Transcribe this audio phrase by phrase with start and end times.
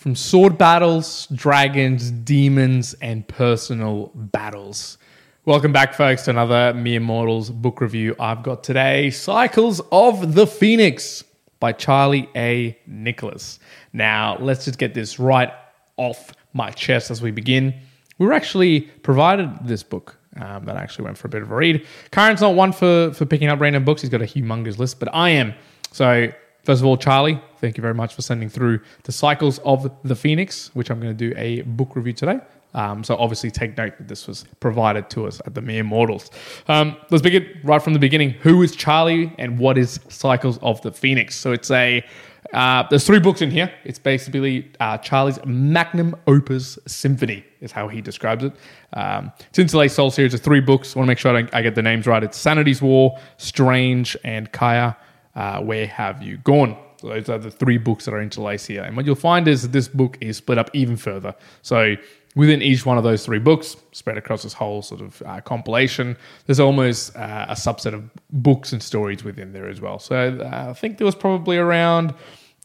[0.00, 4.96] from sword battles, dragons, demons, and personal battles.
[5.44, 8.16] Welcome back, folks, to another Mere Mortals book review.
[8.18, 11.22] I've got today Cycles of the Phoenix
[11.58, 12.78] by Charlie A.
[12.86, 13.58] Nicholas.
[13.92, 15.52] Now, let's just get this right
[15.98, 17.74] off my chest as we begin.
[18.16, 21.54] We were actually provided this book um, that actually went for a bit of a
[21.54, 21.86] read.
[22.10, 25.14] Karen's not one for, for picking up random books, he's got a humongous list, but
[25.14, 25.52] I am.
[25.92, 26.32] So,
[26.64, 30.16] first of all, Charlie, thank you very much for sending through the Cycles of the
[30.16, 32.40] Phoenix, which I'm going to do a book review today.
[32.72, 36.30] Um, so obviously take note that this was provided to us at the Mere Mortals.
[36.68, 38.30] Um, let's begin right from the beginning.
[38.30, 41.34] Who is Charlie and what is Cycles of the Phoenix?
[41.34, 42.04] So it's a
[42.52, 43.72] uh, there's three books in here.
[43.84, 48.52] It's basically uh, Charlie's magnum opus symphony, is how he describes it.
[48.92, 50.96] Um, Tinselay Soul series of three books.
[50.96, 52.24] I want to make sure I, I, get the names right.
[52.24, 54.96] It's Sanity's War, Strange, and Kaya.
[55.34, 56.76] Uh, Where have you gone?
[57.00, 58.82] So those are the three books that are interlaced here.
[58.82, 61.34] And what you'll find is that this book is split up even further.
[61.62, 61.96] So
[62.36, 66.16] within each one of those three books, spread across this whole sort of uh, compilation,
[66.46, 69.98] there's almost uh, a subset of books and stories within there as well.
[69.98, 72.14] So uh, I think there was probably around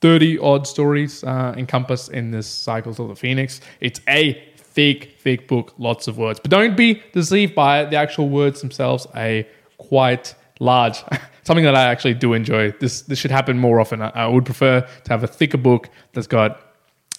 [0.00, 3.60] 30 odd stories uh, encompassed in this Cycles of the Phoenix.
[3.80, 6.40] It's a thick, thick book, lots of words.
[6.40, 7.90] But don't be deceived by it.
[7.90, 9.44] The actual words themselves are
[9.78, 11.02] quite large.
[11.44, 12.72] Something that I actually do enjoy.
[12.72, 14.02] This this should happen more often.
[14.02, 16.60] I, I would prefer to have a thicker book that's got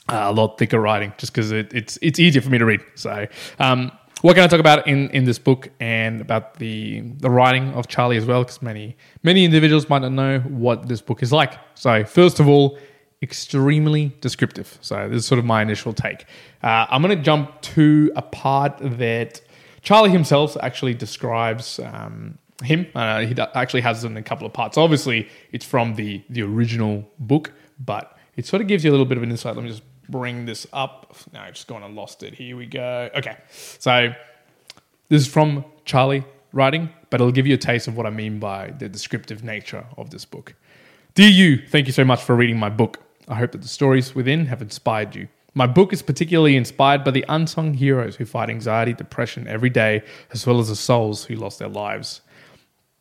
[0.10, 2.82] a lot thicker writing just because it, it's it's easier for me to read.
[2.96, 3.28] So,
[3.60, 7.74] um, what can I talk about in, in this book and about the the writing
[7.74, 8.44] of Charlie as well?
[8.44, 11.54] Because many many individuals might not know what this book is like.
[11.76, 12.78] So, first of all,
[13.22, 14.78] extremely descriptive.
[14.82, 16.26] So, this is sort of my initial take.
[16.64, 19.42] Uh, I'm going to jump to a part that
[19.82, 21.80] Charlie himself actually describes.
[21.80, 24.78] Um, him, uh, he actually has it in a couple of parts.
[24.78, 29.06] Obviously, it's from the the original book, but it sort of gives you a little
[29.06, 29.56] bit of an insight.
[29.56, 31.16] Let me just bring this up.
[31.34, 32.34] No, I've just gone and lost it.
[32.34, 33.10] Here we go.
[33.16, 33.38] Okay.
[33.80, 34.14] So
[35.10, 38.40] this is from Charlie writing, but it'll give you a taste of what I mean
[38.40, 40.56] by the descriptive nature of this book.
[41.14, 43.02] Dear you, thank you so much for reading my book.
[43.28, 45.28] I hope that the stories within have inspired you.
[45.54, 50.04] My book is particularly inspired by the unsung heroes who fight anxiety, depression every day,
[50.32, 52.22] as well as the souls who lost their lives.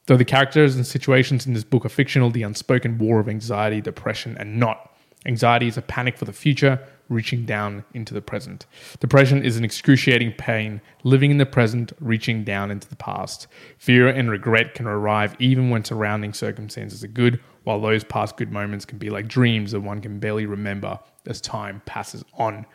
[0.06, 3.81] Though the characters and situations in this book are fictional, the unspoken war of anxiety,
[3.81, 4.91] depression, and not.
[5.25, 6.78] Anxiety is a panic for the future,
[7.09, 8.66] reaching down into the present.
[9.00, 13.47] Depression is an excruciating pain, living in the present, reaching down into the past.
[13.78, 18.53] Fear and regret can arrive even when surrounding circumstances are good, while those past good
[18.53, 22.66] moments can be like dreams that one can barely remember as time passes on.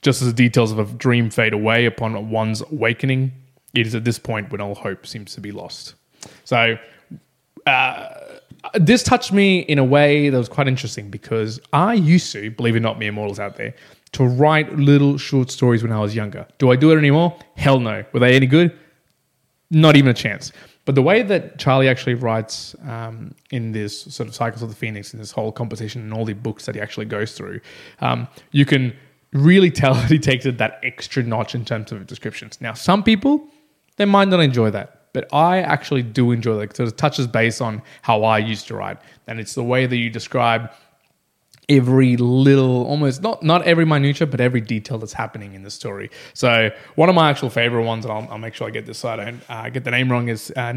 [0.00, 3.32] Just as the details of a dream fade away upon one's awakening,
[3.74, 5.94] it is at this point when all hope seems to be lost.
[6.44, 6.76] So,
[7.66, 8.14] uh,
[8.74, 12.74] this touched me in a way that was quite interesting because I used to, believe
[12.74, 13.74] it or not, mere mortals out there,
[14.12, 16.46] to write little short stories when I was younger.
[16.58, 17.36] Do I do it anymore?
[17.56, 18.04] Hell no.
[18.12, 18.76] Were they any good?
[19.70, 20.52] Not even a chance.
[20.84, 24.74] But the way that Charlie actually writes um, in this sort of Cycles of the
[24.74, 27.60] Phoenix, in this whole composition and all the books that he actually goes through,
[28.00, 28.94] um, you can
[29.32, 32.60] really tell that he takes it that extra notch in terms of descriptions.
[32.60, 33.46] Now, some people,
[33.96, 37.60] they might not enjoy that but I actually do enjoy that because it touches base
[37.60, 40.70] on how I used to write, and it's the way that you describe
[41.68, 46.10] every little almost not not every minutia but every detail that's happening in the story.
[46.34, 48.98] So one of my actual favorite ones and i'll, I'll make sure i get this
[48.98, 50.72] so i don't uh, get the name wrong is uh,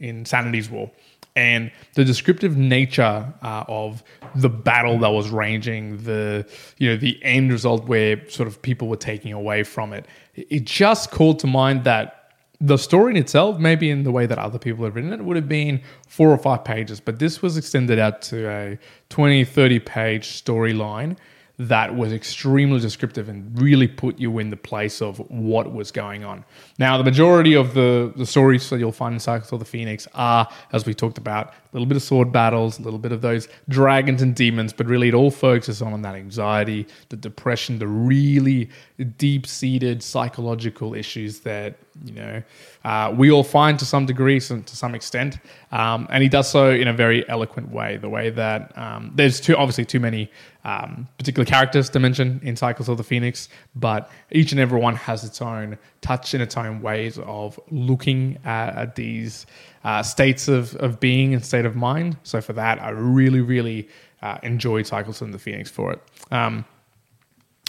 [0.00, 0.90] in sanity's war.
[1.36, 4.04] And the descriptive nature uh, of
[4.36, 6.46] the battle that was raging the
[6.78, 10.64] you know the end result where sort of people were taking away from it it
[10.64, 12.23] just called to mind that
[12.66, 15.36] the story in itself, maybe in the way that other people have written it, would
[15.36, 18.78] have been four or five pages, but this was extended out to a
[19.10, 21.16] 20, 30 page storyline
[21.56, 26.24] that was extremely descriptive and really put you in the place of what was going
[26.24, 26.44] on.
[26.80, 30.08] Now, the majority of the, the stories that you'll find in Cycles of the Phoenix
[30.14, 33.20] are, as we talked about, a little bit of sword battles, a little bit of
[33.20, 37.86] those dragons and demons, but really it all focuses on that anxiety, the depression, the
[37.86, 38.68] really
[39.16, 42.42] deep seated psychological issues that, you know,
[42.84, 45.38] uh, we all find to some degree, some, to some extent.
[45.70, 49.40] Um, and he does so in a very eloquent way, the way that um, there's
[49.40, 50.30] too, obviously too many
[50.64, 54.96] um, particular characters to mention in Cycles of the Phoenix, but each and every one
[54.96, 59.46] has its own touch and its own ways of looking at, at these
[59.84, 62.16] uh, states of, of being and state of mind.
[62.22, 63.88] So for that, I really, really
[64.22, 66.02] uh, enjoyed Cycles of the Phoenix for it.
[66.30, 66.64] Um,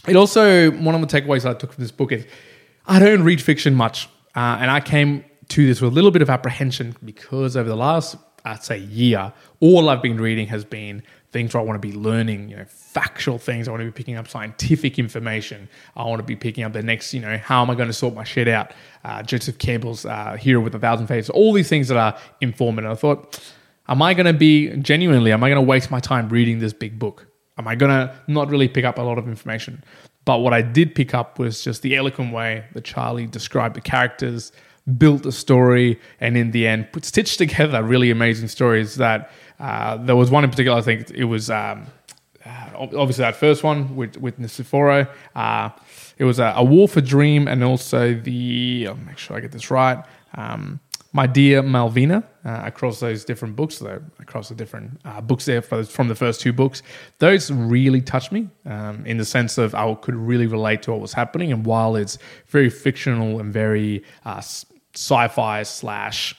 [0.08, 2.26] it also, one of the takeaways I took from this book is
[2.88, 4.08] I don't read fiction much.
[4.36, 7.76] Uh, and I came to this with a little bit of apprehension because over the
[7.76, 11.04] last, I'd say, year, all I've been reading has been
[11.36, 13.68] things where I want to be learning, you know, factual things.
[13.68, 15.68] I want to be picking up scientific information.
[15.98, 17.94] I want to be picking up the next, you know, how am I going to
[17.94, 18.72] sort my shit out?
[19.04, 21.30] Uh, Joseph Campbell's uh, Hero with a Thousand Faces.
[21.30, 22.90] All these things that are informative.
[22.90, 23.54] I thought,
[23.90, 25.34] am I going to be genuinely?
[25.34, 27.28] Am I going to waste my time reading this big book?
[27.58, 29.84] Am I going to not really pick up a lot of information?
[30.24, 33.82] But what I did pick up was just the eloquent way that Charlie described the
[33.82, 34.54] characters,
[34.98, 38.96] built a story, and in the end, put stitched together really amazing stories.
[38.96, 40.78] That uh, there was one in particular.
[40.78, 41.88] I think it was um,
[42.46, 45.10] uh, obviously that first one with with Niceforo.
[45.36, 45.70] Uh,
[46.18, 48.88] it was a, a, War for Dream, and also the.
[48.90, 50.04] I'll make sure I get this right.
[50.36, 50.80] Um,
[51.16, 55.62] my Dear Malvina, uh, across those different books, though, across the different uh, books there
[55.62, 56.84] from the first two books,
[57.20, 61.00] those really touched me um, in the sense of I could really relate to what
[61.00, 61.54] was happening.
[61.54, 62.18] And while it's
[62.48, 64.04] very fictional and very
[64.96, 66.36] uh, sci fi slash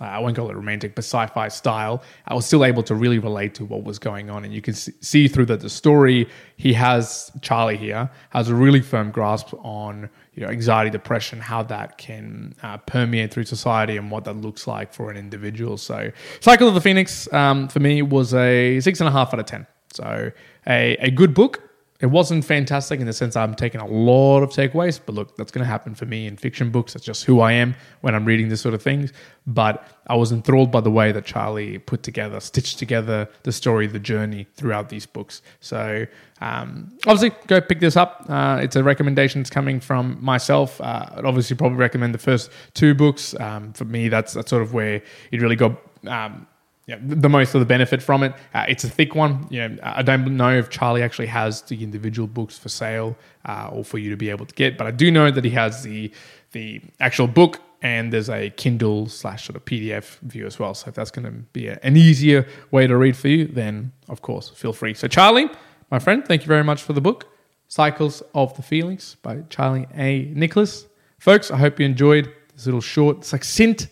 [0.00, 3.18] uh, I won't call it romantic, but sci-fi style, I was still able to really
[3.18, 6.72] relate to what was going on, and you can see through that the story he
[6.74, 11.98] has Charlie here has a really firm grasp on you know anxiety, depression, how that
[11.98, 15.76] can uh, permeate through society, and what that looks like for an individual.
[15.76, 16.10] So,
[16.40, 19.46] Cycle of the Phoenix um, for me was a six and a half out of
[19.46, 19.66] ten.
[19.92, 20.30] So,
[20.66, 21.65] a a good book
[22.00, 25.50] it wasn't fantastic in the sense I'm taking a lot of takeaways, but look, that's
[25.50, 26.92] going to happen for me in fiction books.
[26.92, 29.12] That's just who I am when I'm reading this sort of things.
[29.46, 33.86] But I was enthralled by the way that Charlie put together, stitched together the story,
[33.86, 35.42] the journey throughout these books.
[35.60, 36.06] So
[36.40, 38.24] um, obviously, go pick this up.
[38.28, 40.80] Uh, it's a recommendation that's coming from myself.
[40.80, 43.38] Uh, I'd obviously probably recommend the first two books.
[43.40, 45.80] Um, for me, that's that's sort of where it really got.
[46.06, 46.46] Um,
[46.86, 48.32] yeah, the most of the benefit from it.
[48.54, 49.48] Uh, it's a thick one.
[49.50, 53.70] You know, I don't know if Charlie actually has the individual books for sale uh,
[53.72, 55.82] or for you to be able to get, but I do know that he has
[55.82, 56.12] the
[56.52, 60.74] the actual book and there's a Kindle slash sort of PDF view as well.
[60.74, 63.92] So if that's going to be a, an easier way to read for you, then
[64.08, 64.94] of course feel free.
[64.94, 65.50] So Charlie,
[65.90, 67.26] my friend, thank you very much for the book,
[67.66, 70.32] Cycles of the Phoenix by Charlie A.
[70.34, 70.86] Nicholas.
[71.18, 73.88] Folks, I hope you enjoyed this little short, succinct,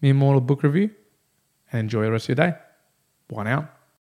[0.00, 0.90] mere mortal book review
[1.72, 2.56] and enjoy the rest of your day.
[3.28, 3.77] Bye out.